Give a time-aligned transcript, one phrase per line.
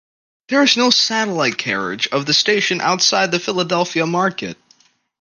[0.49, 4.57] There is no satellite carriage of the station outside of the Philadelphia market.